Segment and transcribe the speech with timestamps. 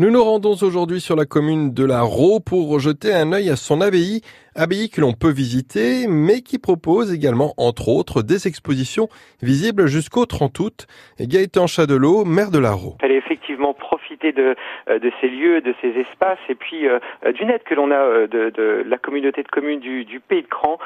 [0.00, 3.56] Nous nous rendons aujourd'hui sur la commune de la Raux pour jeter un œil à
[3.56, 4.22] son abbaye,
[4.54, 9.08] abbaye que l'on peut visiter, mais qui propose également, entre autres, des expositions
[9.42, 10.86] visibles jusqu'au 30 août.
[11.20, 12.96] Gaëtan Chadelot, maire de la Raux.
[13.00, 14.54] Fallait effectivement profiter de,
[14.88, 16.98] euh, de ces lieux, de ces espaces, et puis euh,
[17.32, 20.48] d'une aide que l'on a euh, de, la communauté de communes du, du Pays de
[20.48, 20.78] Cran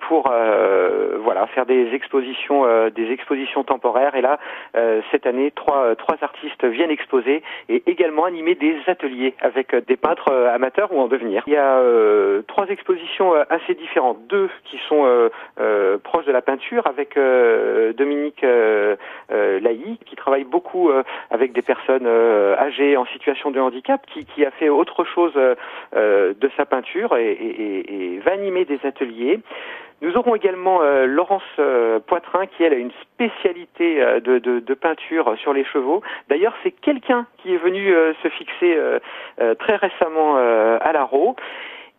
[0.00, 0.30] pour
[1.22, 4.14] voilà faire des expositions, des expositions temporaires.
[4.14, 4.38] Et là,
[5.10, 10.32] cette année, trois, trois artistes viennent exposer et également animer des ateliers avec des peintres
[10.32, 11.42] amateurs ou en devenir.
[11.46, 11.80] Il y a
[12.46, 12.97] trois expositions
[13.50, 15.30] assez différentes, deux qui sont
[16.02, 17.18] proches de la peinture avec
[17.96, 18.44] Dominique
[19.30, 20.90] Laï qui travaille beaucoup
[21.30, 26.66] avec des personnes âgées en situation de handicap qui, a fait autre chose de sa
[26.66, 29.40] peinture et, va animer des ateliers.
[30.00, 35.34] Nous aurons également euh, Laurence euh, Poitrin qui elle a une spécialité euh, de, peinture
[35.38, 36.02] sur les chevaux.
[36.28, 38.78] D'ailleurs c'est quelqu'un qui est venu se fixer
[39.58, 41.34] très récemment à la Raux.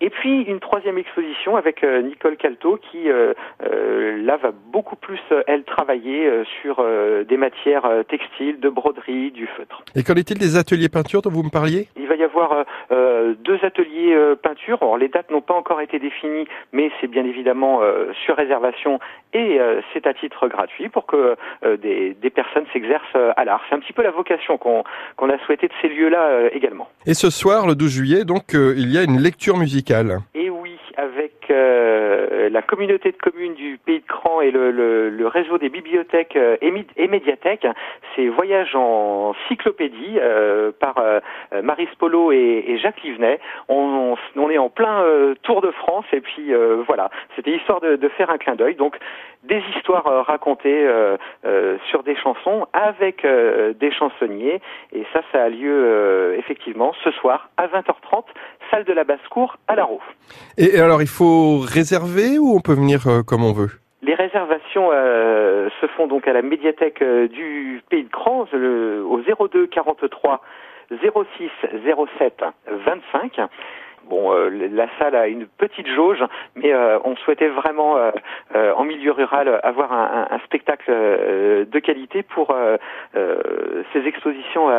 [0.02, 3.34] Et puis une troisième exposition avec euh, Nicole Calto qui euh,
[3.64, 6.30] euh, là va beaucoup plus elle travailler
[6.62, 6.86] sur
[7.28, 9.84] des matières textiles, de broderie, du feutre.
[9.96, 11.88] Et qu'en est-il des ateliers peinture dont vous me parliez?
[12.20, 14.78] Y avoir deux ateliers peinture.
[14.82, 17.82] Alors les dates n'ont pas encore été définies, mais c'est bien évidemment
[18.26, 19.00] sur réservation
[19.34, 19.60] et
[19.94, 23.04] c'est à titre gratuit pour que des, personnes s'exercent
[23.36, 23.62] à l'art.
[23.70, 26.88] C'est un petit peu la vocation qu'on a souhaité de ces lieux-là également.
[27.06, 29.80] Et ce soir, le 12 juillet, donc il y a une lecture musicale
[30.12, 30.39] euh,
[32.60, 37.08] la communauté de communes du Pays de Cran et le, réseau des bibliothèques euh, et,
[37.08, 37.66] médiathèques,
[38.14, 41.22] c'est Voyage en cyclopédie euh, par euh,
[41.64, 43.40] Marie Spolo et, Jacques Livenet.
[43.70, 45.06] On, on, est en plein
[45.44, 46.52] Tour de France et puis
[46.86, 48.76] voilà, c'était histoire de, de, faire un clin d'œil.
[48.76, 48.98] Donc
[49.44, 50.88] des histoires racontées
[51.90, 54.62] sur des chansons avec des chansonniers
[54.94, 58.26] et ça, ça a lieu effectivement ce soir à 20h30
[58.72, 60.04] salle de la basse-cour à la Roue.
[60.58, 63.70] Et alors, il faut réserver ou on peut venir euh, comme on veut
[64.02, 69.48] les réservations euh, se font donc à la médiathèque euh, du Pays de Crans au
[69.48, 70.42] 02 43
[70.90, 71.50] 06
[72.18, 72.44] 07
[72.86, 73.40] 25.
[74.10, 76.24] Bon, euh, la salle a une petite jauge,
[76.56, 78.12] mais euh, on souhaitait vraiment, euh,
[78.76, 82.56] en milieu rural, avoir un, spectacle de qualité pour
[83.14, 84.70] ces expositions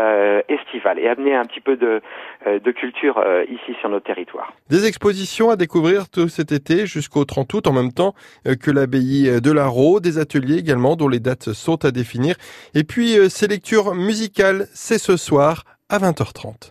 [0.49, 2.01] estivales et amener un petit peu de,
[2.47, 4.53] de culture ici sur notre territoire.
[4.69, 8.15] Des expositions à découvrir tout cet été jusqu'au 30 août, en même temps
[8.45, 12.37] que l'abbaye de la Raux, des ateliers également dont les dates sont à définir.
[12.75, 16.69] Et puis ces lectures musicales, c'est ce soir à 20h30.